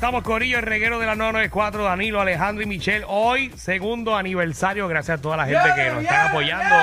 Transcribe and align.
estamos, 0.00 0.22
Corillo, 0.22 0.56
el 0.56 0.62
reguero 0.62 0.98
de 0.98 1.04
la 1.04 1.14
994, 1.14 1.84
Danilo, 1.84 2.22
Alejandro 2.22 2.62
y 2.62 2.66
Michelle. 2.66 3.04
Hoy, 3.06 3.52
segundo 3.54 4.16
aniversario, 4.16 4.88
gracias 4.88 5.18
a 5.18 5.20
toda 5.20 5.36
la 5.36 5.44
gente 5.44 5.74
que 5.76 5.90
nos 5.90 6.02
está 6.02 6.30
apoyando 6.30 6.74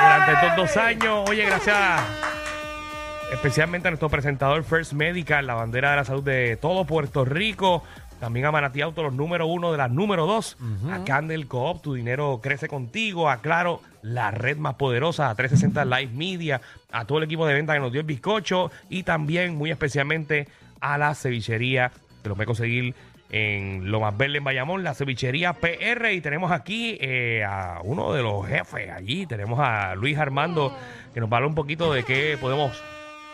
durante 0.00 0.32
estos 0.32 0.56
dos 0.56 0.76
años. 0.78 1.28
Oye, 1.28 1.44
gracias 1.44 1.76
especialmente 3.30 3.88
a 3.88 3.90
nuestro 3.90 4.08
presentador 4.08 4.64
First 4.64 4.94
Medical, 4.94 5.46
la 5.46 5.52
bandera 5.52 5.90
de 5.90 5.96
la 5.96 6.04
salud 6.06 6.22
de 6.22 6.56
todo 6.56 6.86
Puerto 6.86 7.26
Rico. 7.26 7.82
También 8.20 8.46
a 8.46 8.52
Manatí 8.52 8.80
Auto, 8.80 9.02
los 9.02 9.12
número 9.12 9.46
uno 9.46 9.70
de 9.70 9.76
las 9.76 9.90
número 9.90 10.24
dos. 10.24 10.56
A 10.90 11.04
Candel 11.04 11.46
Coop, 11.46 11.82
tu 11.82 11.92
dinero 11.92 12.40
crece 12.42 12.68
contigo. 12.68 13.28
A 13.28 13.42
Claro, 13.42 13.82
la 14.00 14.30
red 14.30 14.56
más 14.56 14.76
poderosa. 14.76 15.28
A 15.28 15.34
360 15.34 15.84
Live 15.84 16.12
Media. 16.14 16.62
A 16.90 17.04
todo 17.04 17.18
el 17.18 17.24
equipo 17.24 17.46
de 17.46 17.52
venta 17.52 17.74
que 17.74 17.80
nos 17.80 17.92
dio 17.92 18.00
el 18.00 18.06
bizcocho. 18.06 18.70
Y 18.88 19.02
también, 19.02 19.56
muy 19.56 19.70
especialmente, 19.70 20.48
a 20.84 20.98
la 20.98 21.14
cevichería, 21.14 21.92
lo 22.28 22.36
puede 22.36 22.46
conseguir 22.46 22.94
en 23.30 23.90
Lo 23.90 24.00
Más 24.00 24.16
Verde 24.16 24.38
en 24.38 24.44
Bayamón, 24.44 24.84
la 24.84 24.94
cevichería 24.94 25.54
PR. 25.54 26.12
Y 26.12 26.20
tenemos 26.20 26.52
aquí 26.52 26.96
eh, 27.00 27.44
a 27.44 27.80
uno 27.82 28.12
de 28.12 28.22
los 28.22 28.46
jefes 28.46 28.90
allí. 28.90 29.26
Tenemos 29.26 29.58
a 29.60 29.94
Luis 29.94 30.18
Armando, 30.18 30.76
que 31.12 31.20
nos 31.20 31.30
va 31.30 31.34
a 31.34 31.38
hablar 31.38 31.48
un 31.48 31.54
poquito 31.54 31.92
de 31.92 32.04
qué 32.04 32.38
podemos 32.40 32.80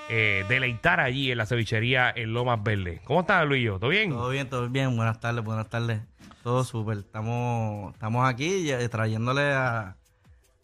eh, 0.08 0.44
deleitar 0.48 1.00
allí 1.00 1.30
en 1.30 1.38
la 1.38 1.46
cevichería 1.46 2.12
en 2.14 2.32
Lomas 2.32 2.62
Verde. 2.62 3.00
¿Cómo 3.04 3.20
estás, 3.20 3.46
Luis? 3.46 3.68
¿Todo 3.68 3.88
bien? 3.88 4.10
Todo 4.10 4.30
bien, 4.30 4.48
todo 4.48 4.68
bien. 4.68 4.96
Buenas 4.96 5.20
tardes, 5.20 5.44
buenas 5.44 5.68
tardes. 5.68 6.00
Todo 6.42 6.64
súper. 6.64 6.98
Estamos, 6.98 7.92
estamos 7.92 8.28
aquí 8.28 8.70
trayéndole 8.90 9.52
a, 9.52 9.96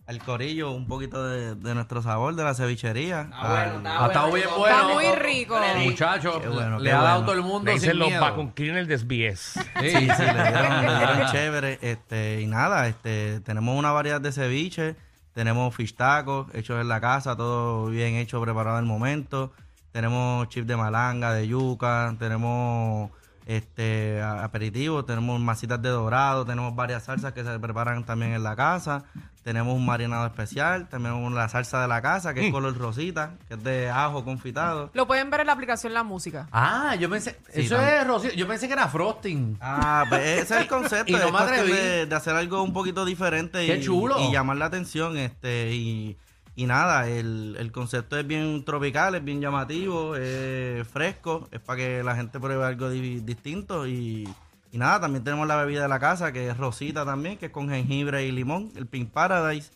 al 0.07 0.23
corillo 0.23 0.71
un 0.71 0.87
poquito 0.87 1.25
de, 1.27 1.57
de 1.57 1.75
nuestro 1.75 2.01
sabor 2.01 2.35
de 2.37 2.45
la 2.45 2.55
cevichería. 2.55 3.29
Al- 3.33 3.85
Ha 3.87 4.07
estado 4.07 4.33
bien 4.33 4.47
bueno. 4.57 4.77
Está 4.77 4.95
muy 4.95 5.07
rico. 5.17 5.57
Muchachos, 5.83 6.39
Qué 6.41 6.49
bueno, 6.49 6.79
le 6.79 6.85
qué 6.91 6.93
ha 6.93 7.03
dado 7.03 7.23
bueno. 7.23 7.27
todo 7.27 7.35
el 7.35 7.43
mundo 7.43 7.65
Le 7.67 7.73
dicen 7.73 7.91
sin 7.91 7.99
los 7.99 8.09
miedo. 8.09 8.53
cleaner 8.55 8.87
de 8.87 8.99
SBS. 8.99 9.39
Sí, 9.55 9.61
Sí, 9.81 9.91
sí, 9.91 10.23
le 10.23 10.43
dieron, 10.51 10.87
le 10.87 10.97
dieron 10.97 11.27
chévere. 11.33 11.79
Este, 11.83 12.41
y 12.41 12.47
nada, 12.47 12.87
este, 12.87 13.41
tenemos 13.41 13.77
una 13.77 13.91
variedad 13.91 14.21
de 14.21 14.31
ceviche, 14.31 14.95
tenemos 15.35 15.75
fish 15.75 15.95
tacos 15.97 16.47
hechos 16.55 16.81
en 16.81 16.89
la 16.89 17.01
casa, 17.01 17.37
todo 17.37 17.87
bien 17.87 18.15
hecho, 18.15 18.41
preparado 18.41 18.79
en 18.79 18.85
el 18.85 18.89
momento. 18.89 19.53
Tenemos 19.91 20.49
chips 20.51 20.67
de 20.69 20.77
malanga, 20.77 21.33
de 21.33 21.49
yuca, 21.49 22.15
tenemos 22.19 23.11
este 23.47 24.21
a- 24.23 24.45
aperitivos, 24.45 25.05
tenemos 25.07 25.41
masitas 25.41 25.81
de 25.83 25.89
dorado, 25.89 26.45
tenemos 26.45 26.75
varias 26.77 27.05
salsas 27.05 27.33
que 27.33 27.43
se 27.45 27.59
preparan 27.59 28.05
también 28.05 28.33
en 28.35 28.43
la 28.43 28.55
casa. 28.55 29.05
Tenemos 29.47 29.77
un 29.77 29.87
marinado 29.87 30.27
especial, 30.27 30.89
tenemos 30.89 31.33
la 31.33 31.49
salsa 31.49 31.81
de 31.81 31.87
la 31.87 32.03
casa, 32.03 32.35
que 32.35 32.49
es 32.49 32.53
color 32.53 32.77
rosita, 32.77 33.35
que 33.47 33.55
es 33.55 33.63
de 33.63 33.89
ajo 33.89 34.25
confitado. 34.25 34.91
Lo 34.93 35.07
pueden 35.07 35.31
ver 35.31 35.39
en 35.43 35.47
la 35.47 35.53
aplicación 35.53 35.95
La 35.95 36.03
Música. 36.03 36.49
Ah, 36.51 36.97
yo 36.97 37.09
pensé, 37.09 37.39
Sí, 37.55 37.61
eso 37.61 37.77
también. 37.77 37.99
es 38.01 38.07
Rocío, 38.09 38.33
yo 38.33 38.49
pensé 38.49 38.67
que 38.67 38.73
era 38.73 38.89
frosting. 38.89 39.57
Ah, 39.61 40.05
pues 40.09 40.21
ese 40.43 40.55
es 40.57 40.61
el 40.63 40.67
concepto. 40.77 41.13
Y 41.13 41.15
no 41.15 41.27
es 41.27 41.33
me 41.33 41.39
atreví. 41.39 41.71
de, 41.71 42.07
de 42.07 42.15
hacer 42.17 42.35
algo 42.35 42.61
un 42.61 42.73
poquito 42.73 43.05
diferente 43.05 43.65
Qué 43.65 43.77
y, 43.77 43.83
chulo. 43.85 44.19
y 44.19 44.33
llamar 44.33 44.57
la 44.57 44.65
atención. 44.65 45.17
este 45.17 45.73
Y, 45.77 46.17
y 46.57 46.67
nada, 46.67 47.07
el, 47.09 47.55
el 47.61 47.71
concepto 47.71 48.19
es 48.19 48.27
bien 48.27 48.65
tropical, 48.65 49.15
es 49.15 49.23
bien 49.23 49.41
llamativo, 49.41 50.17
es 50.17 50.89
fresco, 50.89 51.47
es 51.53 51.61
para 51.61 51.77
que 51.77 52.03
la 52.03 52.17
gente 52.17 52.41
pruebe 52.41 52.65
algo 52.65 52.91
di- 52.91 53.21
distinto. 53.21 53.87
Y, 53.87 54.29
y 54.77 54.79
nada, 54.79 55.01
también 55.01 55.25
tenemos 55.25 55.49
la 55.49 55.57
bebida 55.57 55.81
de 55.81 55.89
la 55.89 55.99
casa, 55.99 56.33
que 56.33 56.51
es 56.51 56.57
rosita 56.59 57.07
también, 57.07 57.39
que 57.39 57.47
es 57.47 57.51
con 57.51 57.71
jengibre 57.71 58.27
y 58.27 58.31
limón, 58.31 58.71
el 58.77 58.87
Pink 58.87 59.11
Paradise. 59.11 59.71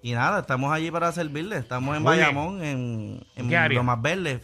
Y 0.00 0.12
nada, 0.12 0.40
estamos 0.40 0.72
allí 0.72 0.90
para 0.90 1.12
servirle. 1.12 1.58
Estamos 1.58 1.94
en 1.94 2.02
Muy 2.02 2.16
bien. 2.16 2.34
Bayamón, 2.34 2.64
en, 2.64 3.20
lo 3.74 3.82
más 3.82 4.00
verde, 4.00 4.38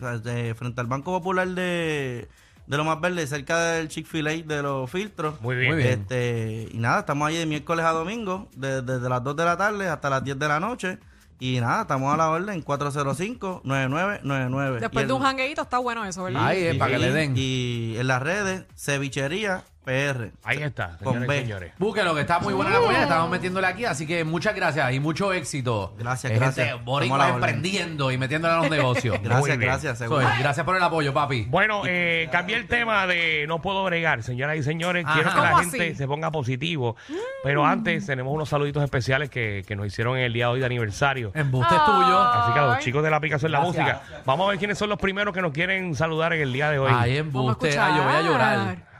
frente 0.54 0.80
al 0.82 0.86
Banco 0.86 1.12
Popular 1.12 1.48
de, 1.48 2.28
de 2.66 2.76
lo 2.76 2.84
más 2.84 3.00
verde, 3.00 3.26
cerca 3.26 3.58
del 3.72 3.88
Chick-fil-A 3.88 4.32
de 4.32 4.62
los 4.62 4.90
filtros. 4.90 5.40
Muy 5.40 5.56
bien. 5.56 5.72
Muy 5.72 5.82
bien. 5.82 6.00
Este, 6.00 6.68
y 6.70 6.76
nada, 6.76 6.98
estamos 7.00 7.26
ahí 7.26 7.38
de 7.38 7.46
miércoles 7.46 7.86
a 7.86 7.92
domingo, 7.92 8.50
de- 8.54 8.82
desde 8.82 9.08
las 9.08 9.24
2 9.24 9.34
de 9.34 9.44
la 9.46 9.56
tarde 9.56 9.88
hasta 9.88 10.10
las 10.10 10.22
10 10.22 10.38
de 10.38 10.46
la 10.48 10.60
noche. 10.60 10.98
Y 11.40 11.58
nada, 11.58 11.80
estamos 11.82 12.12
a 12.12 12.18
la 12.18 12.28
orden 12.28 12.62
405-9999. 12.62 14.78
Después 14.80 15.06
de 15.06 15.12
un 15.14 15.22
jangueito 15.22 15.62
está 15.62 15.78
bueno 15.78 16.04
eso, 16.04 16.24
¿verdad? 16.24 16.44
Ay, 16.46 16.64
eh, 16.64 16.74
para 16.74 16.92
que 16.92 16.98
le 16.98 17.12
den. 17.12 17.32
Y 17.34 17.94
en 17.96 18.06
las 18.08 18.20
redes, 18.22 18.64
cevichería 18.76 19.64
PR. 19.84 20.30
Ahí 20.44 20.62
está, 20.62 20.96
Con 21.02 21.14
señores 21.14 21.28
B. 21.28 21.36
y 21.36 21.40
señores. 21.42 21.72
Búsquelo, 21.78 22.14
que 22.14 22.20
está 22.22 22.38
muy 22.38 22.54
buena 22.54 22.70
la 22.70 22.78
comida, 22.80 23.02
estamos 23.02 23.30
metiéndole 23.30 23.66
aquí, 23.66 23.84
así 23.84 24.06
que 24.06 24.24
muchas 24.24 24.54
gracias 24.54 24.92
y 24.92 25.00
mucho 25.00 25.32
éxito. 25.32 25.94
Gracias, 25.98 26.32
gracias. 26.32 26.54
Gente 26.54 26.62
Estamos 26.62 26.80
a 26.82 26.84
boricua 26.84 27.18
la 27.18 27.24
orden. 27.26 27.34
emprendiendo 27.36 28.10
y 28.12 28.18
metiéndole 28.18 28.54
a 28.54 28.58
los 28.58 28.70
negocios. 28.70 29.18
Muy 29.18 29.28
Gracias, 29.28 29.58
bien. 29.58 29.60
gracias, 29.70 29.98
Soy, 29.98 30.08
seguro. 30.08 30.26
gracias 30.38 30.64
por 30.64 30.76
el 30.76 30.82
apoyo, 30.82 31.12
papi. 31.12 31.46
Bueno, 31.48 31.82
eh, 31.86 32.28
cambié 32.30 32.56
el 32.56 32.68
tema 32.68 33.06
de 33.06 33.44
no 33.48 33.60
puedo 33.60 33.82
bregar, 33.84 34.22
señoras 34.22 34.56
y 34.56 34.62
señores. 34.62 35.04
Ajá. 35.04 35.14
Quiero 35.14 35.30
que 35.30 35.40
la 35.40 35.50
¿Cómo 35.50 35.62
gente 35.62 35.86
así? 35.88 35.94
se 35.96 36.06
ponga 36.06 36.30
positivo. 36.30 36.96
Pero 37.42 37.66
antes 37.66 38.06
tenemos 38.06 38.32
unos 38.32 38.48
saluditos 38.48 38.82
especiales 38.84 39.30
que, 39.30 39.64
que 39.66 39.74
nos 39.76 39.86
hicieron 39.86 40.16
en 40.16 40.24
el 40.24 40.32
día 40.32 40.46
de 40.46 40.52
hoy 40.52 40.60
de 40.60 40.66
aniversario. 40.66 41.32
Embuste 41.34 41.74
es 41.74 41.84
tuyo. 41.84 42.20
Así 42.20 42.52
que 42.52 42.58
a 42.58 42.62
los 42.66 42.76
Ay. 42.76 42.84
chicos 42.84 43.02
de 43.02 43.10
la 43.10 43.16
aplicación 43.16 43.50
La 43.50 43.58
Gracias. 43.60 43.84
Música, 43.84 44.22
vamos 44.24 44.46
a 44.46 44.50
ver 44.50 44.58
quiénes 44.58 44.78
son 44.78 44.88
los 44.88 44.98
primeros 44.98 45.34
que 45.34 45.42
nos 45.42 45.52
quieren 45.52 45.94
saludar 45.94 46.32
en 46.32 46.42
el 46.42 46.52
día 46.52 46.70
de 46.70 46.78
hoy. 46.78 46.92
Ay, 46.94 46.94
Vamos 46.94 47.06
a 47.10 47.18
embuste. 47.18 47.78
Ay, 47.78 47.96
yo 47.96 48.02
voy 48.04 48.12
a 48.14 48.22
llorar. 48.22 48.91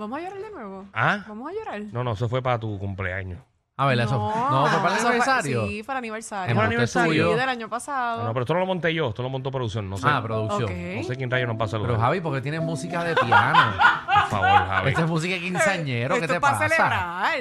¿Vamos 0.00 0.18
a 0.18 0.22
llorar 0.22 0.40
de 0.42 0.50
nuevo? 0.50 0.86
¿Ah? 0.94 1.24
¿Vamos 1.28 1.50
a 1.50 1.54
llorar? 1.54 1.80
No, 1.92 2.02
no, 2.02 2.12
eso 2.12 2.28
fue 2.28 2.42
para 2.42 2.58
tu 2.58 2.78
cumpleaños. 2.78 3.38
A 3.76 3.86
ver, 3.86 3.98
eso. 4.00 4.12
No, 4.18 4.66
fue 4.66 4.78
para 4.80 4.88
el 4.88 4.92
eso 4.94 5.00
fue- 5.02 5.08
aniversario. 5.10 5.66
Sí, 5.66 5.82
para 5.82 5.98
el 5.98 6.02
aniversario. 6.04 6.50
Embuste 6.50 6.66
aniversario? 6.66 7.12
Sí, 7.12 7.18
tuyo. 7.18 7.36
del 7.36 7.48
año 7.48 7.68
pasado. 7.70 8.24
no, 8.24 8.32
pero 8.34 8.42
esto 8.42 8.52
no 8.54 8.60
lo 8.60 8.66
monté 8.66 8.92
yo, 8.92 9.08
esto 9.08 9.22
lo 9.22 9.30
montó 9.30 9.50
producción. 9.50 9.88
No 9.88 9.96
sé, 9.96 10.06
Ah, 10.06 10.20
producción. 10.22 10.64
Ok. 10.64 10.70
no 10.96 11.02
sé 11.04 11.16
quién 11.16 11.30
rayo 11.30 11.46
nos 11.46 11.58
va 11.58 11.64
a 11.64 11.68
saludar. 11.68 11.90
Pero 11.92 12.00
Javi, 12.02 12.20
porque 12.20 12.40
tienes 12.42 12.60
música 12.60 13.04
de 13.04 13.14
piano. 13.14 13.72
Por 14.06 14.28
favor, 14.28 14.66
Javi. 14.68 14.88
Esta 14.90 15.00
es 15.02 15.08
música 15.08 15.34
de 15.34 15.40
quinceañero. 15.40 16.14
¿Qué 16.16 16.20
Esto 16.20 16.28
te 16.28 16.34
es 16.34 16.40
para 16.40 16.58
pasa? 16.58 16.68
celebrar. 16.68 17.38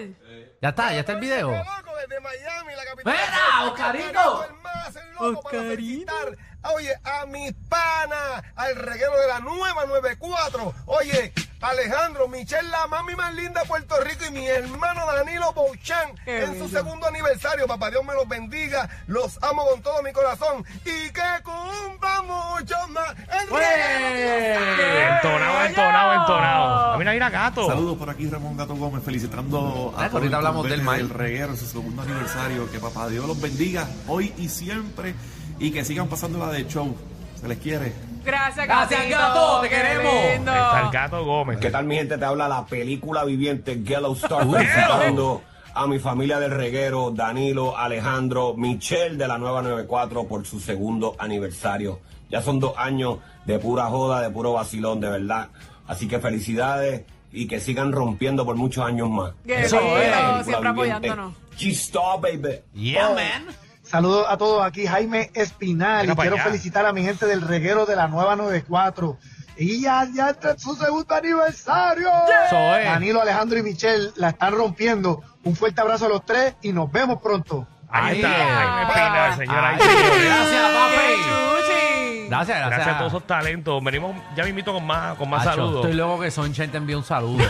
Ya 0.61 0.69
está, 0.69 0.93
ya 0.93 0.99
está 1.01 1.11
el 1.13 1.19
video. 1.19 1.51
loco 1.51 1.91
desde 2.07 2.21
Miami, 2.21 2.73
la 2.75 2.85
capital. 2.85 3.13
¡Mira, 3.13 3.65
Oscarito! 3.71 4.45
El 4.45 4.53
más, 4.61 4.95
el 4.95 5.13
loco 5.13 5.41
para 5.41 5.59
felicitar, 5.63 6.37
Oye, 6.75 6.93
a 7.05 7.25
mis 7.25 7.53
panas, 7.69 8.43
al 8.55 8.75
reguero 8.75 9.17
de 9.19 9.27
la 9.27 9.39
nueva 9.39 9.85
94. 9.85 10.73
Oye, 10.87 11.33
Alejandro, 11.61 12.27
Michelle, 12.29 12.69
la 12.69 12.87
mami 12.87 13.15
más 13.15 13.33
linda 13.33 13.61
de 13.61 13.67
Puerto 13.67 13.95
Rico 14.01 14.23
y 14.27 14.31
mi 14.31 14.47
hermano 14.47 15.05
Danilo 15.05 15.51
Bouchan 15.53 16.15
Qué 16.23 16.43
en 16.45 16.57
su 16.57 16.69
segundo 16.69 17.05
aniversario. 17.07 17.67
Papá 17.67 17.89
Dios 17.89 18.03
me 18.05 18.13
los 18.13 18.27
bendiga. 18.29 18.87
Los 19.07 19.37
amo 19.43 19.65
con 19.69 19.81
todo 19.81 20.01
mi 20.01 20.13
corazón. 20.13 20.63
Y 20.85 21.09
que 21.11 21.21
cumplan 21.43 22.25
mucho 22.27 22.75
más. 22.89 23.09
El 23.41 23.49
reguero. 23.49 25.15
Entonado, 25.15 25.65
entonado, 25.65 26.13
entonado. 26.21 26.93
A 26.93 26.97
mí 26.97 27.03
mira 27.05 27.29
gato. 27.29 27.67
Saludos 27.67 27.97
por 27.97 28.09
aquí, 28.09 28.29
Ramón 28.29 28.55
Gato 28.55 28.75
Gómez, 28.75 29.03
felicitando 29.03 29.93
Ah, 29.97 30.05
a 30.05 30.07
todo 30.07 30.17
ahorita 30.19 30.27
el 30.27 30.35
hablamos 30.35 30.69
del 30.69 30.81
mal. 30.81 30.97
del 30.97 31.09
reguero 31.09 31.49
en 31.51 31.57
su 31.57 31.65
segundo 31.65 32.01
aniversario. 32.03 32.71
Que 32.71 32.79
papá 32.79 33.09
Dios 33.09 33.25
los 33.27 33.39
bendiga 33.41 33.85
hoy 34.07 34.33
y 34.37 34.47
siempre 34.47 35.13
y 35.59 35.71
que 35.71 35.83
sigan 35.83 36.07
pasando 36.07 36.39
la 36.39 36.53
de 36.53 36.65
show. 36.67 36.95
Se 37.41 37.47
les 37.49 37.57
quiere. 37.57 37.93
Gracias, 38.23 38.65
Gracias, 38.67 38.99
gatito. 39.01 39.17
gato, 39.17 39.61
te 39.61 39.69
queremos. 39.69 40.13
lindo. 40.33 40.51
Está 40.51 40.81
el 40.81 40.89
gato 40.91 41.25
Gómez. 41.25 41.57
¿Qué 41.59 41.69
tal 41.71 41.85
mi 41.85 41.95
gente? 41.95 42.17
Te 42.17 42.25
habla 42.25 42.47
la 42.47 42.65
película 42.65 43.23
viviente 43.25 43.81
Yellow 43.83 44.13
Star 44.13 44.45
felicitando 44.49 45.41
a 45.73 45.87
mi 45.87 45.99
familia 45.99 46.39
del 46.39 46.51
reguero, 46.51 47.11
Danilo, 47.11 47.77
Alejandro, 47.77 48.53
Michelle 48.55 49.15
de 49.17 49.27
la 49.27 49.37
nueva 49.37 49.61
94 49.61 50.25
por 50.27 50.45
su 50.45 50.59
segundo 50.59 51.15
aniversario. 51.19 51.99
Ya 52.29 52.41
son 52.41 52.59
dos 52.59 52.73
años 52.77 53.19
de 53.45 53.57
pura 53.59 53.85
joda, 53.85 54.21
de 54.21 54.29
puro 54.29 54.53
vacilón, 54.53 54.99
de 54.99 55.09
verdad. 55.09 55.49
Así 55.87 56.07
que 56.07 56.19
felicidades 56.19 57.03
y 57.31 57.47
que 57.47 57.59
sigan 57.59 57.91
rompiendo 57.91 58.45
por 58.45 58.55
muchos 58.55 58.85
años 58.85 59.09
más. 59.09 59.33
Eso 59.45 59.77
es. 59.97 60.45
Siempre 60.45 60.71
viviente. 60.71 61.09
apoyándonos. 61.09 61.33
G-Star, 61.57 62.19
baby. 62.21 62.61
Yeah, 62.73 63.09
man. 63.09 63.47
Saludos 63.89 64.27
a 64.29 64.37
todos, 64.37 64.63
aquí 64.63 64.85
Jaime 64.85 65.31
Espinal 65.33 66.09
y 66.09 66.15
quiero 66.15 66.35
allá. 66.35 66.43
felicitar 66.43 66.85
a 66.85 66.93
mi 66.93 67.03
gente 67.03 67.25
del 67.25 67.41
reguero 67.41 67.85
de 67.87 67.95
la 67.95 68.07
nueva 68.07 68.35
94. 68.35 69.17
Y 69.57 69.81
ya, 69.81 70.07
ya 70.13 70.29
está 70.29 70.51
en 70.51 70.59
su 70.59 70.75
segundo 70.75 71.13
aniversario. 71.15 72.07
Eso 72.47 72.75
es. 72.75 72.85
Danilo, 72.85 73.21
Alejandro 73.21 73.57
y 73.57 73.63
Michelle 73.63 74.11
la 74.15 74.29
están 74.29 74.53
rompiendo. 74.53 75.21
Un 75.43 75.55
fuerte 75.55 75.81
abrazo 75.81 76.05
a 76.05 76.09
los 76.09 76.23
tres 76.25 76.55
y 76.61 76.71
nos 76.71 76.91
vemos 76.91 77.19
pronto. 77.21 77.67
Ahí 77.89 78.11
Ahí 78.11 78.21
está, 78.21 78.37
es. 78.37 78.43
Jaime 78.53 78.81
Espinal, 78.83 79.37
señores. 79.37 79.79
Gracias, 80.25 80.49
¡Qué 80.51 80.75
papi. 80.77 82.27
Gracias, 82.29 82.57
gracias. 82.59 82.69
Gracias 82.69 82.95
a 82.95 82.97
todos 82.99 83.11
esos 83.11 83.25
talentos. 83.27 83.83
Venimos, 83.83 84.15
ya 84.35 84.43
me 84.43 84.49
invito 84.51 84.71
con 84.71 84.85
más, 84.85 85.17
con 85.17 85.27
más 85.29 85.41
Acho, 85.41 85.49
saludos. 85.55 85.85
Estoy 85.85 85.97
loco 85.97 86.21
que 86.21 86.29
Sonchen 86.29 86.69
te 86.71 86.77
envíe 86.77 86.93
un 86.93 87.03
saludo. 87.03 87.43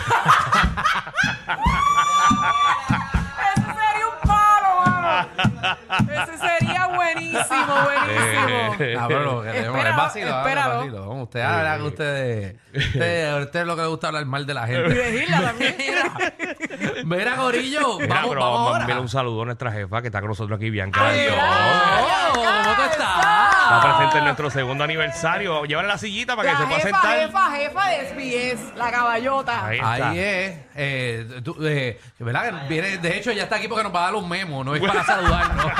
buenísimo, 7.31 7.73
buenísimo. 8.77 8.99
Cabrón, 8.99 9.25
lo 9.25 9.41
que 9.43 9.49
tenemos 9.51 9.75
Espéralo, 9.77 9.89
es 9.89 9.95
vacilo, 9.95 10.37
espéralo. 10.37 10.71
es 10.71 10.77
vacilo. 10.79 11.09
Ustedes. 11.85 12.55
Usted, 12.73 13.29
a 13.29 13.37
usted 13.37 13.59
es 13.61 13.65
lo 13.65 13.75
que 13.75 13.81
le 13.81 13.87
gusta 13.87 14.07
hablar 14.07 14.25
mal 14.25 14.45
de 14.45 14.53
la 14.53 14.69
Y 14.69 14.73
gente. 14.73 14.93
de 14.93 15.19
Gilda 15.19 15.41
también. 15.41 15.75
Mira, 17.05 17.35
Gorillo. 17.35 17.99
Mira, 17.99 18.15
Vamos, 18.15 18.29
pero 18.29 18.41
vamos 18.41 18.59
vamos 18.59 18.79
a 18.79 18.83
ahora. 18.83 18.99
un 18.99 19.09
saludo 19.09 19.41
a 19.41 19.45
nuestra 19.45 19.71
jefa 19.71 20.01
que 20.01 20.07
está 20.07 20.19
con 20.19 20.29
nosotros 20.29 20.57
aquí, 20.57 20.69
Bianca. 20.69 21.07
Adiós. 21.07 21.33
Adiós. 21.39 22.31
¿Cómo 22.33 22.75
tú 22.75 22.81
estás? 22.83 23.55
Está 23.75 23.95
presente 23.97 24.17
en 24.17 24.23
nuestro 24.25 24.49
segundo 24.49 24.83
aniversario. 24.83 25.63
Llévale 25.65 25.87
la 25.87 25.97
sillita 25.97 26.35
para 26.35 26.49
que 26.49 26.53
La 26.53 26.59
se 26.59 26.65
pueda 26.65 26.79
jefa, 26.81 27.01
sentar. 27.01 27.19
jefa, 27.19 27.51
jefa 27.51 27.89
de 27.89 28.09
SBS, 28.09 28.73
la 28.75 28.91
caballota. 28.91 29.65
Ahí 29.65 29.77
está. 29.77 30.09
Ahí 30.09 30.19
es. 30.19 30.57
Eh, 30.75 31.41
tú, 31.43 31.55
eh, 31.61 31.99
¿verdad? 32.19 32.61
que 32.61 32.67
Viene, 32.67 32.97
de 32.97 33.17
hecho, 33.17 33.31
ya 33.31 33.43
está 33.43 33.57
aquí 33.57 33.67
porque 33.67 33.83
nos 33.83 33.93
va 33.93 33.99
a 34.01 34.05
dar 34.05 34.15
un 34.15 34.27
memo, 34.27 34.63
no 34.63 34.73
es 34.75 34.81
para 34.81 35.03
saludarnos. 35.03 35.65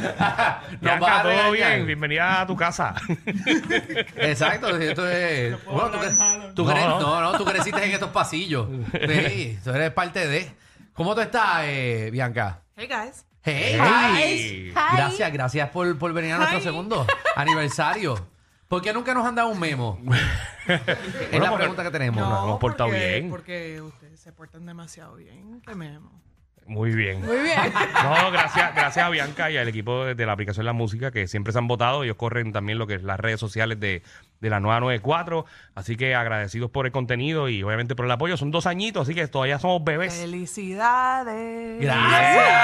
nos 0.00 0.20
va 0.20 0.60
Bianca, 0.80 1.18
a 1.18 1.22
todo 1.22 1.30
regañar. 1.30 1.52
bien. 1.52 1.86
Bienvenida 1.86 2.40
a 2.40 2.46
tu 2.46 2.56
casa. 2.56 2.94
Exacto, 4.16 4.76
esto 4.76 5.08
es. 5.08 5.64
Bueno, 5.64 5.90
tú, 5.90 5.98
cre- 5.98 6.54
tú 6.54 6.64
No, 6.64 6.70
cre- 6.72 6.88
no. 6.88 7.00
no, 7.00 7.20
no, 7.20 7.38
tú 7.38 7.44
creciste 7.44 7.84
en 7.84 7.92
estos 7.92 8.10
pasillos. 8.10 8.68
Sí, 9.04 9.58
tú 9.62 9.70
eres 9.70 9.90
parte 9.92 10.26
de. 10.26 10.50
¿Cómo 10.94 11.14
tú 11.14 11.20
estás, 11.20 11.62
eh, 11.64 12.08
Bianca? 12.12 12.60
Hey, 12.76 12.88
guys. 12.88 13.24
Hey. 13.44 13.76
Hi. 13.78 14.72
Gracias, 14.96 15.32
gracias 15.32 15.68
por, 15.70 15.98
por 15.98 16.12
venir 16.12 16.32
a 16.32 16.38
nuestro 16.38 16.58
Hi. 16.58 16.62
segundo 16.62 17.06
aniversario. 17.36 18.26
¿Por 18.68 18.80
qué 18.82 18.92
nunca 18.92 19.12
nos 19.12 19.26
han 19.26 19.34
dado 19.34 19.48
un 19.50 19.60
memo? 19.60 19.98
es 20.66 21.40
la 21.40 21.50
porque- 21.50 21.56
pregunta 21.56 21.82
que 21.82 21.90
tenemos. 21.90 22.26
nos 22.28 22.44
hemos 22.44 22.58
portado 22.58 22.88
porque- 22.90 23.08
bien. 23.18 23.30
Porque 23.30 23.80
ustedes 23.82 24.18
se 24.18 24.32
portan 24.32 24.64
demasiado 24.64 25.16
bien. 25.16 25.60
Que 25.60 25.74
memo. 25.74 26.10
Muy 26.66 26.94
bien. 26.94 27.20
Muy 27.24 27.36
bien. 27.40 27.58
No, 28.04 28.30
gracias, 28.30 28.74
gracias 28.74 29.04
a 29.04 29.10
Bianca 29.10 29.50
y 29.50 29.56
al 29.58 29.68
equipo 29.68 30.04
de, 30.06 30.14
de 30.14 30.26
la 30.26 30.32
aplicación 30.32 30.64
La 30.64 30.72
Música 30.72 31.10
que 31.10 31.26
siempre 31.28 31.52
se 31.52 31.58
han 31.58 31.68
votado. 31.68 32.04
Ellos 32.04 32.16
corren 32.16 32.52
también 32.52 32.78
lo 32.78 32.86
que 32.86 32.94
es 32.94 33.02
las 33.02 33.20
redes 33.20 33.38
sociales 33.38 33.78
de, 33.80 34.02
de 34.40 34.50
la 34.50 34.60
nueva 34.60 34.80
94. 34.80 35.44
Así 35.74 35.96
que 35.96 36.14
agradecidos 36.14 36.70
por 36.70 36.86
el 36.86 36.92
contenido 36.92 37.48
y 37.48 37.62
obviamente 37.62 37.94
por 37.94 38.06
el 38.06 38.10
apoyo. 38.12 38.36
Son 38.38 38.50
dos 38.50 38.66
añitos, 38.66 39.02
así 39.02 39.14
que 39.14 39.26
todavía 39.28 39.58
somos 39.58 39.84
bebés. 39.84 40.14
Felicidades. 40.14 41.80
Gracias. 41.80 42.54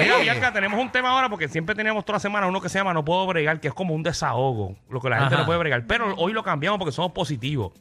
Mira, 0.00 0.18
Bianca, 0.18 0.52
tenemos 0.52 0.80
un 0.80 0.90
tema 0.90 1.10
ahora 1.10 1.28
porque 1.28 1.48
siempre 1.48 1.74
teníamos 1.74 2.04
toda 2.04 2.16
la 2.16 2.20
semana 2.20 2.46
uno 2.46 2.60
que 2.60 2.68
se 2.68 2.78
llama 2.78 2.92
No 2.94 3.04
puedo 3.04 3.26
bregar, 3.26 3.60
que 3.60 3.68
es 3.68 3.74
como 3.74 3.94
un 3.94 4.02
desahogo, 4.02 4.76
lo 4.90 5.00
que 5.00 5.08
la 5.10 5.18
gente 5.18 5.34
Ajá. 5.34 5.42
no 5.42 5.46
puede 5.46 5.58
bregar. 5.58 5.84
Pero 5.86 6.14
hoy 6.16 6.32
lo 6.32 6.42
cambiamos 6.42 6.78
porque 6.78 6.92
somos 6.92 7.12
positivos. 7.12 7.72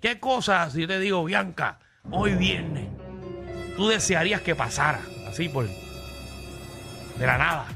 ¿Qué 0.00 0.18
cosas, 0.18 0.72
si 0.72 0.80
yo 0.82 0.88
te 0.88 0.98
digo, 0.98 1.24
Bianca, 1.24 1.78
hoy 2.10 2.34
viernes, 2.34 2.88
tú 3.76 3.88
desearías 3.88 4.40
que 4.40 4.54
pasara? 4.54 5.00
Así 5.28 5.48
por. 5.48 5.66
de 5.66 7.26
la 7.26 7.38
nada. 7.38 7.66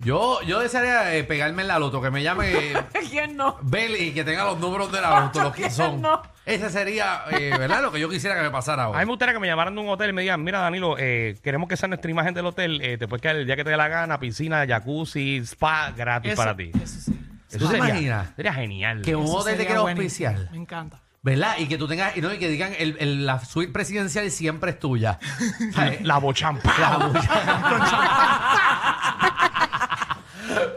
Yo, 0.00 0.40
yo 0.42 0.60
desearía 0.60 1.12
eh, 1.16 1.24
pegarme 1.24 1.62
en 1.62 1.68
la 1.68 1.78
loto, 1.80 2.00
que 2.00 2.08
me 2.12 2.22
llame 2.22 2.72
¿Quién 3.10 3.36
no? 3.36 3.56
Beli 3.62 3.98
y 4.08 4.12
que 4.12 4.22
tenga 4.22 4.44
los 4.44 4.58
números 4.60 4.92
de 4.92 5.00
la 5.00 5.20
loto, 5.22 5.42
los 5.42 5.52
que 5.54 5.68
son. 5.70 6.00
No. 6.00 6.22
Ese 6.46 6.70
sería, 6.70 7.24
eh, 7.32 7.50
¿verdad? 7.58 7.82
Lo 7.82 7.90
que 7.90 7.98
yo 7.98 8.08
quisiera 8.08 8.36
que 8.36 8.42
me 8.42 8.50
pasara 8.50 8.84
A 8.84 8.86
mí 8.88 8.92
hoy. 8.94 8.98
me 9.00 9.04
gustaría 9.06 9.34
que 9.34 9.40
me 9.40 9.48
llamaran 9.48 9.74
de 9.74 9.80
un 9.80 9.88
hotel 9.88 10.10
y 10.10 10.12
me 10.12 10.22
digan, 10.22 10.42
mira 10.44 10.60
Danilo, 10.60 10.94
eh, 10.98 11.36
queremos 11.42 11.68
que 11.68 11.76
sea 11.76 11.88
nuestra 11.88 12.10
imagen 12.10 12.32
del 12.32 12.46
hotel, 12.46 12.80
eh, 12.80 12.96
te 12.96 13.08
puedes 13.08 13.20
quedar 13.22 13.36
el 13.36 13.44
día 13.46 13.56
que 13.56 13.64
te 13.64 13.70
dé 13.70 13.76
la 13.76 13.88
gana, 13.88 14.20
piscina, 14.20 14.64
jacuzzi, 14.66 15.38
spa, 15.44 15.90
gratis 15.90 16.32
Eso- 16.32 16.36
para 16.40 16.56
ti. 16.56 16.70
Eso 16.80 17.00
sí. 17.00 17.12
¿Tú 17.50 17.58
te 17.58 17.66
sería, 17.66 17.76
imaginas? 17.88 18.28
sería 18.36 18.52
genial. 18.52 19.02
Que 19.02 19.16
un 19.16 19.24
Eso 19.24 19.32
hotel 19.38 19.44
te 19.44 19.50
sería 19.52 19.66
quiera 19.66 19.80
buenísimo. 19.82 20.28
auspiciar. 20.28 20.52
Me 20.52 20.58
encanta. 20.58 21.00
¿Verdad? 21.22 21.56
Y 21.58 21.66
que 21.66 21.76
tú 21.78 21.88
tengas, 21.88 22.16
y, 22.16 22.20
no, 22.20 22.32
y 22.32 22.38
que 22.38 22.48
digan, 22.48 22.72
el, 22.78 22.96
el- 23.00 23.26
la 23.26 23.44
suite 23.44 23.72
presidencial 23.72 24.30
siempre 24.30 24.70
es 24.70 24.78
tuya. 24.78 25.18
¿Sabes? 25.74 26.00
La 26.04 26.18
bochampa. 26.18 26.72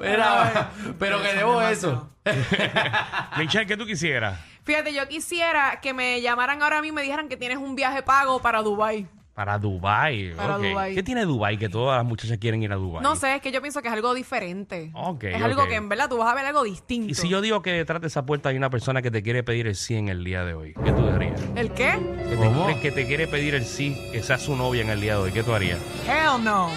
Mira, 0.01 0.71
pero 0.99 1.21
queremos 1.21 1.63
eso. 1.65 2.09
Michelle, 3.38 3.65
¿qué 3.65 3.77
tú 3.77 3.85
quisieras? 3.85 4.39
Fíjate, 4.63 4.93
yo 4.93 5.07
quisiera 5.07 5.79
que 5.81 5.93
me 5.93 6.21
llamaran 6.21 6.61
ahora 6.61 6.79
a 6.79 6.81
mí 6.81 6.89
y 6.89 6.91
me 6.91 7.01
dijeran 7.01 7.29
que 7.29 7.37
tienes 7.37 7.57
un 7.57 7.75
viaje 7.75 8.03
pago 8.03 8.41
para 8.41 8.61
Dubai. 8.61 9.07
Para 9.41 9.57
Dubai. 9.57 10.35
Para 10.35 10.57
ok. 10.57 10.63
Dubái. 10.63 10.93
¿Qué 10.93 11.01
tiene 11.01 11.25
Dubai 11.25 11.57
que 11.57 11.67
todas 11.67 11.97
las 11.97 12.05
muchachas 12.05 12.38
quieren 12.38 12.61
ir 12.61 12.71
a 12.71 12.75
Dubai? 12.75 13.01
No 13.01 13.15
sé, 13.15 13.38
es 13.38 13.41
que 13.41 13.51
yo 13.51 13.59
pienso 13.59 13.81
que 13.81 13.88
es 13.88 13.93
algo 13.95 14.13
diferente. 14.13 14.91
Ok, 14.93 15.23
es 15.23 15.41
algo 15.41 15.65
que 15.65 15.73
en 15.73 15.89
verdad 15.89 16.07
tú 16.09 16.17
vas 16.17 16.31
a 16.31 16.35
ver 16.35 16.45
algo 16.45 16.61
distinto. 16.63 17.09
Y 17.09 17.15
si 17.15 17.27
yo 17.27 17.41
digo 17.41 17.63
que 17.63 17.71
detrás 17.71 18.01
de 18.01 18.07
esa 18.07 18.23
puerta 18.23 18.49
hay 18.49 18.57
una 18.57 18.69
persona 18.69 19.01
que 19.01 19.09
te 19.09 19.23
quiere 19.23 19.41
pedir 19.41 19.65
el 19.65 19.75
sí 19.75 19.95
en 19.95 20.09
el 20.09 20.23
día 20.23 20.45
de 20.45 20.53
hoy, 20.53 20.75
¿qué 20.85 20.91
tú 20.91 21.07
harías? 21.07 21.41
¿El 21.55 21.71
qué? 21.71 21.97
Que 22.29 22.35
¿Cómo? 22.35 22.67
te, 22.67 22.79
que 22.81 22.91
te 22.91 23.07
quiere 23.07 23.27
pedir 23.27 23.55
el 23.55 23.65
sí, 23.65 23.97
que 24.11 24.21
sea 24.21 24.38
su 24.38 24.55
novia 24.55 24.83
en 24.83 24.91
el 24.91 25.01
día 25.01 25.15
de 25.15 25.21
hoy, 25.21 25.31
¿qué 25.31 25.41
tú 25.41 25.55
harías? 25.55 25.79
Hell 26.07 26.44
no. 26.44 26.69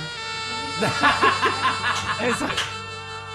eso, 2.22 2.46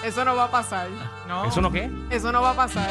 eso 0.02 0.24
no 0.24 0.34
va 0.34 0.46
a 0.46 0.50
pasar. 0.50 0.88
No. 1.28 1.44
¿Eso 1.44 1.60
no 1.60 1.70
qué? 1.70 1.88
Eso 2.10 2.32
no 2.32 2.42
va 2.42 2.50
a 2.50 2.56
pasar. 2.56 2.90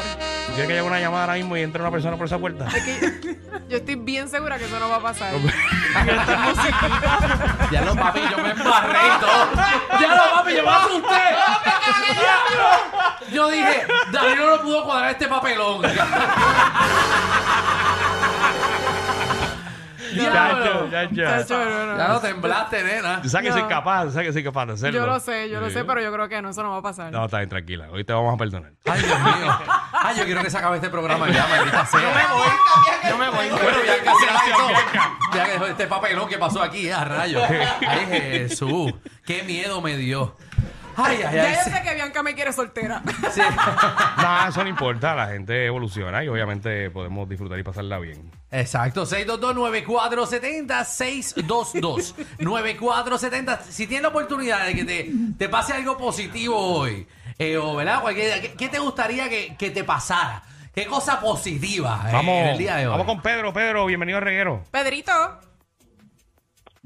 ¿Tú 0.60 0.66
quieres 0.66 0.68
que 0.68 0.72
haya 0.74 0.84
una 0.84 1.00
llamada 1.00 1.24
ahora 1.24 1.36
mismo 1.36 1.56
y 1.56 1.62
entre 1.62 1.80
una 1.80 1.90
persona 1.90 2.16
por 2.18 2.26
esa 2.26 2.38
puerta? 2.38 2.68
Es 2.68 2.84
que 2.84 3.38
yo 3.68 3.78
estoy 3.78 3.94
bien 3.94 4.28
segura 4.28 4.58
que 4.58 4.66
eso 4.66 4.78
no 4.78 4.90
va 4.90 4.96
a 4.96 5.00
pasar. 5.00 5.32
Ya 7.70 7.80
los 7.82 7.96
papi, 7.96 8.20
yo 8.30 8.38
me 8.42 8.50
embarré 8.50 8.98
y 8.98 9.20
todo. 9.20 9.46
Ya 10.00 10.14
los 10.14 10.28
papi, 10.28 10.56
yo 10.56 10.62
me 10.62 10.70
asusté. 10.70 11.36
Yo 13.32 13.50
dije, 13.50 13.86
Danilo 14.12 14.56
no 14.56 14.62
pudo 14.62 14.84
cuadrar 14.84 15.12
este 15.12 15.28
papelón. 15.28 15.82
Chacho, 20.16 20.88
chacho. 20.90 21.96
Ya 21.96 22.08
no 22.08 22.20
temblaste, 22.20 22.82
nena. 22.82 23.22
Tú 23.22 23.28
sabes 23.28 23.48
que 23.48 23.60
soy 23.60 23.68
capaz, 23.68 24.06
tú 24.06 24.10
sabes 24.12 24.28
que 24.28 24.32
soy 24.32 24.44
capaz 24.44 24.66
de 24.66 24.72
hacerlo. 24.74 25.00
Yo 25.00 25.06
lo 25.06 25.20
sé, 25.20 25.48
yo 25.48 25.60
lo 25.60 25.70
sé, 25.70 25.84
pero 25.84 26.00
yo 26.00 26.12
creo 26.12 26.28
que 26.28 26.42
no, 26.42 26.50
eso 26.50 26.62
no 26.62 26.70
va 26.70 26.78
a 26.78 26.82
pasar. 26.82 27.12
No, 27.12 27.24
está 27.24 27.38
bien, 27.38 27.48
tranquila. 27.48 27.88
Hoy 27.90 28.04
te 28.04 28.12
vamos 28.12 28.34
a 28.34 28.36
perdonar. 28.36 28.72
Ay, 28.86 29.02
Dios 29.02 29.20
mío. 29.20 29.58
Ay, 29.92 30.16
yo 30.18 30.24
quiero 30.24 30.42
que 30.42 30.50
se 30.50 30.58
acabe 30.58 30.76
este 30.76 30.88
programa 30.90 31.28
ya, 31.30 31.46
maldita 31.46 31.86
sea. 31.86 32.00
Yo 33.08 33.18
me 33.18 33.28
voy. 33.30 33.48
Bueno, 33.48 33.78
Bianca, 33.82 34.12
se 34.18 34.26
Gracias, 34.26 34.54
acabó. 34.54 34.68
Bianca. 34.68 35.18
Ya 35.34 35.44
que 35.44 35.70
este 35.70 35.86
papelón 35.86 36.28
que 36.28 36.38
pasó 36.38 36.62
aquí, 36.62 36.90
a 36.90 37.04
rayos. 37.04 37.42
Ay, 37.86 38.06
Jesús. 38.06 38.92
Qué 39.24 39.42
miedo 39.42 39.80
me 39.80 39.96
dio. 39.96 40.36
Ay, 40.96 41.20
ay, 41.26 41.34
Ya 41.34 41.42
ay. 41.44 41.54
yo 41.64 41.70
sé 41.72 41.82
que 41.82 41.94
Bianca 41.94 42.22
me 42.22 42.34
quiere 42.34 42.52
soltera. 42.52 43.02
Sí. 43.32 43.40
No, 44.22 44.48
eso 44.48 44.62
no 44.62 44.68
importa. 44.68 45.14
La 45.14 45.28
gente 45.28 45.64
evoluciona 45.66 46.22
y 46.24 46.28
obviamente 46.28 46.90
podemos 46.90 47.28
disfrutar 47.28 47.58
y 47.58 47.62
pasarla 47.62 47.98
bien. 47.98 48.30
Exacto, 48.50 49.06
622-9470, 49.06 50.84
622-9470. 52.38 53.58
Si 53.70 53.86
tienes 53.86 54.02
la 54.02 54.08
oportunidad 54.08 54.66
de 54.66 54.74
que 54.74 54.84
te, 54.84 55.10
te 55.38 55.48
pase 55.48 55.72
algo 55.74 55.96
positivo 55.96 56.56
hoy, 56.58 57.06
eh, 57.38 57.56
o 57.56 57.74
¿verdad? 57.76 58.00
Cualquier- 58.02 58.40
¿qué, 58.40 58.52
qué 58.54 58.68
te 58.68 58.78
gustaría 58.78 59.28
que, 59.28 59.56
que 59.56 59.70
te 59.70 59.84
pasara? 59.84 60.42
¿Qué 60.74 60.86
cosa 60.86 61.20
positiva 61.20 62.04
eh, 62.08 62.12
Vamos, 62.12 62.42
en 62.42 62.48
el 62.48 62.58
día 62.58 62.76
de 62.76 62.86
hoy? 62.86 62.90
vamos 62.92 63.06
con 63.06 63.20
Pedro. 63.22 63.52
Pedro, 63.52 63.86
bienvenido 63.86 64.18
a 64.18 64.20
Reguero. 64.20 64.64
Pedrito. 64.70 65.12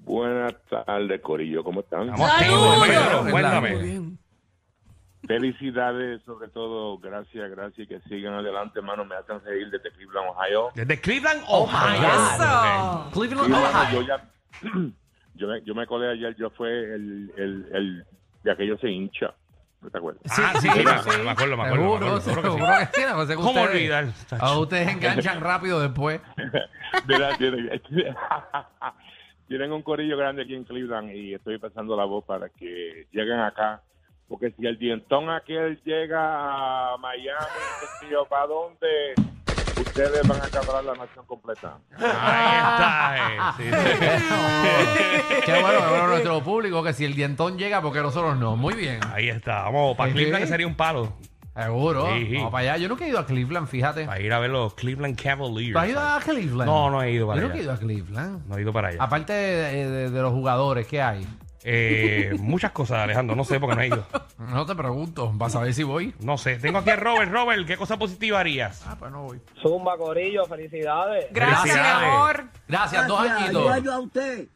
Buenas 0.04 0.54
tardes, 0.68 1.20
Corillo, 1.22 1.64
¿cómo 1.64 1.80
están? 1.80 2.12
Claro. 2.14 3.30
Cuéntame. 3.30 4.12
Felicidades, 5.26 6.20
sobre 6.26 6.48
todo, 6.48 6.98
gracias, 6.98 7.50
gracias, 7.50 7.88
que 7.88 7.98
sigan 8.00 8.34
adelante, 8.34 8.80
hermano, 8.80 9.06
me 9.06 9.14
hacen 9.14 9.40
reír 9.42 9.70
desde 9.70 9.90
Cleveland, 9.92 10.28
Ohio. 10.28 10.68
Desde 10.74 11.00
Cleveland, 11.00 11.42
Oh, 11.48 11.62
Ohio. 11.62 12.02
Eso. 12.06 13.10
Cleveland, 13.14 13.54
Ohio. 13.54 14.02
yo 14.02 14.06
ya, 14.06 14.28
yo 15.34 15.48
me, 15.48 15.62
yo 15.62 15.74
me 15.74 15.82
acordé 15.84 16.10
ayer, 16.12 16.36
yo 16.36 16.50
fue 16.50 16.68
el, 16.70 17.32
el, 17.38 17.66
el 17.72 18.06
de 18.42 18.52
aquello 18.52 18.76
se 18.76 18.90
hincha, 18.90 19.32
¿no 19.80 19.88
te 19.88 19.96
acuerdas? 19.96 20.22
Ah, 20.38 20.52
sí, 20.60 20.68
sí, 20.68 20.84
me 20.84 20.90
acuerdo, 20.90 21.24
me 21.24 21.30
acuerdo. 21.30 21.56
me 21.56 21.62
acuerdo, 21.64 22.20
seguro 22.20 22.42
que 22.42 22.48
sí. 22.50 22.54
seguro 22.58 22.76
que 22.92 23.00
sí. 23.00 23.06
no 23.10 23.22
sé 23.22 23.28
que 23.28 23.34
¿Cómo 23.36 23.48
ustedes- 23.48 23.70
olvidar? 23.70 24.04
A 24.40 24.58
ustedes 24.58 24.88
enganchan 24.88 25.40
rápido 25.40 25.80
después. 25.80 26.20
Tienen, 29.48 29.72
un 29.72 29.82
corillo 29.82 30.16
grande 30.16 30.42
aquí 30.42 30.54
en 30.54 30.64
Cleveland 30.64 31.10
y 31.14 31.34
estoy 31.34 31.58
pasando 31.58 31.96
la 31.96 32.04
voz 32.04 32.24
para 32.24 32.48
que 32.48 33.06
lleguen 33.12 33.40
acá. 33.40 33.82
Porque 34.28 34.52
si 34.52 34.66
el 34.66 34.78
dientón 34.78 35.28
aquel 35.28 35.80
llega 35.84 36.94
a 36.94 36.96
Miami, 36.96 38.10
yo, 38.10 38.24
¿para 38.26 38.46
dónde? 38.46 39.14
Ustedes 39.78 40.26
van 40.26 40.40
a 40.40 40.44
acabar 40.44 40.84
la 40.84 40.94
nación 40.94 41.26
completa. 41.26 41.78
Ahí 41.96 42.54
está. 42.56 43.16
eh, 43.18 43.52
sí, 43.56 43.64
sí. 43.64 45.40
Qué 45.46 45.60
bueno, 45.60 45.80
bueno 45.88 46.06
nuestro 46.08 46.42
público, 46.42 46.82
que 46.82 46.92
si 46.92 47.04
el 47.04 47.14
dientón 47.14 47.58
llega, 47.58 47.82
porque 47.82 48.00
nosotros 48.00 48.36
no. 48.38 48.56
Muy 48.56 48.74
bien. 48.74 49.00
Ahí 49.12 49.28
está. 49.28 49.64
Vamos, 49.64 49.96
para. 49.96 50.12
Cleveland 50.12 50.44
que 50.44 50.48
sería 50.48 50.66
un 50.66 50.76
palo. 50.76 51.12
Seguro. 51.56 52.06
Sí, 52.14 52.26
sí. 52.26 52.34
Vamos 52.36 52.50
para 52.50 52.72
allá. 52.72 52.82
Yo 52.82 52.88
nunca 52.88 53.04
he 53.04 53.08
ido 53.08 53.18
a 53.18 53.26
Cleveland, 53.26 53.68
fíjate. 53.68 54.06
Para 54.06 54.20
ir 54.20 54.32
a 54.32 54.38
ver 54.40 54.50
los 54.50 54.74
Cleveland 54.74 55.20
Cavaliers. 55.20 55.72
¿Tú 55.72 55.78
has 55.78 55.88
ido 55.88 56.00
a 56.00 56.20
Cleveland? 56.20 56.66
No, 56.70 56.90
no 56.90 57.02
he 57.02 57.12
ido 57.12 57.26
para 57.28 57.40
Yo 57.40 57.42
nunca 57.46 57.54
he 57.56 57.60
allá. 57.60 57.64
ido 57.64 57.72
a 57.72 57.78
Cleveland. 57.78 58.46
No 58.48 58.56
he 58.56 58.62
ido 58.62 58.72
para 58.72 58.88
allá. 58.88 58.98
Aparte 59.02 59.32
de, 59.32 59.88
de- 59.90 60.10
de 60.10 60.22
los 60.22 60.32
jugadores, 60.32 60.86
¿qué 60.86 61.00
hay? 61.00 61.26
Eh, 61.66 62.34
muchas 62.40 62.72
cosas, 62.72 62.98
Alejandro. 62.98 63.36
No 63.36 63.44
sé 63.44 63.60
porque 63.60 63.76
no 63.76 63.82
he 63.82 63.86
ido. 63.86 64.04
No 64.38 64.66
te 64.66 64.74
pregunto, 64.74 65.30
vas 65.34 65.54
a 65.56 65.60
ver 65.60 65.72
si 65.72 65.82
voy. 65.84 66.12
No 66.20 66.36
sé. 66.36 66.56
Tengo 66.56 66.78
aquí 66.78 66.90
a 66.90 66.96
Robert. 66.96 67.30
Robert, 67.30 67.66
¿qué 67.66 67.76
cosa 67.76 67.98
positiva 67.98 68.40
harías? 68.40 68.84
Ah, 68.86 68.96
pues 68.98 69.12
no 69.12 69.22
voy. 69.22 69.40
Zumba, 69.62 69.96
Corillo, 69.96 70.44
felicidades. 70.46 71.26
Gracias, 71.30 71.62
mi 71.64 71.70
Felicidades. 71.70 72.08
amor. 72.08 72.44
Gracias, 72.68 73.06
dos 73.06 73.20
añitos. 73.20 74.48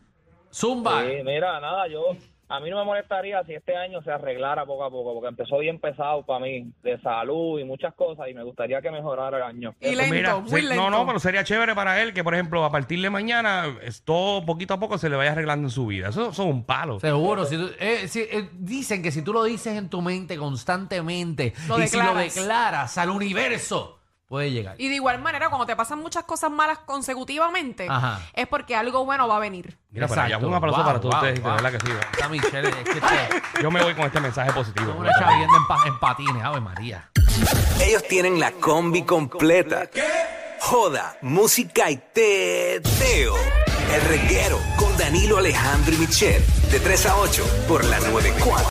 Zumba. 0.52 1.02
Sí, 1.05 1.12
mira, 1.25 1.61
nada, 1.61 1.87
yo 1.88 2.17
a 2.49 2.61
mí 2.61 2.71
no 2.71 2.78
me 2.78 2.85
molestaría 2.85 3.43
si 3.45 3.55
este 3.55 3.76
año 3.76 4.02
se 4.02 4.11
arreglara 4.11 4.64
poco 4.67 4.85
a 4.85 4.90
poco, 4.90 5.14
porque 5.14 5.28
empezó 5.28 5.59
bien 5.59 5.78
pesado 5.78 6.25
para 6.25 6.40
mí, 6.40 6.71
de 6.83 7.00
salud 7.00 7.59
y 7.61 7.64
muchas 7.64 7.95
cosas, 7.95 8.28
y 8.28 8.35
me 8.35 8.43
gustaría 8.43 8.81
que 8.81 8.90
mejorara 8.90 9.37
el 9.37 9.43
año. 9.43 9.75
Y 9.81 9.85
Pues 9.87 9.97
lento, 9.97 10.14
mira, 10.14 10.37
muy 10.37 10.61
sí, 10.62 10.67
lento. 10.67 10.75
No, 10.76 10.90
no, 10.90 11.07
pero 11.07 11.19
sería 11.19 11.45
chévere 11.45 11.75
para 11.75 12.00
él 12.02 12.12
que, 12.14 12.25
por 12.25 12.35
ejemplo, 12.35 12.64
a 12.64 12.71
partir 12.71 13.00
de 13.02 13.11
mañana, 13.11 13.64
todo 14.05 14.47
poquito 14.47 14.75
a 14.75 14.81
poco 14.81 14.99
se 14.99 15.09
le 15.11 15.17
vaya 15.17 15.33
arreglando 15.33 15.67
en 15.67 15.71
su 15.71 15.87
vida. 15.87 16.09
Eso, 16.09 16.31
es 16.31 16.38
un 16.38 16.64
palo. 16.64 17.00
Seguro, 17.00 17.45
si 17.45 17.57
tú- 17.57 17.71
eh, 17.78 18.09
si- 18.09 18.21
eh, 18.23 18.49
dicen 18.55 19.02
que 19.02 19.11
si 19.11 19.23
tú 19.23 19.33
lo 19.33 19.45
dices 19.45 19.76
en 19.76 19.88
tu 19.88 20.00
mente 20.00 20.37
constantemente 20.38 21.52
Lo 21.69 21.78
y 21.83 21.87
si 21.88 21.97
lo 21.99 22.14
declaras 22.14 22.97
al 22.99 23.11
universo, 23.11 23.98
puede 24.28 24.50
llegar. 24.50 24.75
Y 24.78 24.88
de 24.88 24.94
igual 24.97 25.20
manera, 25.20 25.49
cuando 25.49 25.66
te 25.66 25.75
pasan 25.75 25.99
muchas 26.00 26.25
cosas 26.25 26.50
malas 26.50 26.78
consecutivamente, 26.85 27.87
Ajá. 27.88 28.20
es 28.35 28.47
porque 28.47 28.76
algo 28.76 29.04
bueno 29.04 29.26
va 29.26 29.37
a 29.37 29.40
venir. 29.40 29.78
Mira, 29.90 30.06
para 30.06 30.25
allá, 30.25 30.38
un 30.38 30.52
aplauso 30.54 30.76
Wow, 30.78 30.87
para 30.87 31.00
todos 31.00 31.14
wow, 31.14 31.23
ustedes, 31.25 31.42
wow. 31.42 31.50
de 31.56 31.62
verdad 31.62 31.78
que 31.80 31.87
sí. 31.87 31.92
Esta 32.12 32.28
Michelle, 32.28 32.68
es 32.68 32.75
que 32.90 33.00
te- 33.00 33.62
Yo 33.62 33.70
me 33.70 33.82
voy 33.82 33.94
con 33.94 34.04
este 34.04 34.20
mensaje 34.20 34.52
positivo. 34.52 34.94
una 34.99 35.11
chavienda 35.18 35.56
en, 35.56 35.66
pa- 35.66 35.87
en 35.87 35.99
patines, 35.99 36.44
Ave 36.44 36.61
María. 36.61 37.11
Ellos 37.80 38.02
tienen 38.08 38.38
la 38.38 38.52
combi 38.52 39.02
completa. 39.04 39.88
Joda, 40.61 41.16
música 41.23 41.90
y 41.90 41.97
teo. 42.12 43.35
El 43.94 44.02
reguero 44.02 44.58
con 44.76 44.94
Danilo 44.99 45.38
Alejandro 45.38 45.94
y 45.94 45.99
Michel. 45.99 46.44
De 46.70 46.78
3 46.80 47.06
a 47.06 47.16
8 47.16 47.64
por 47.66 47.85
la 47.85 47.99
94. 48.00 48.66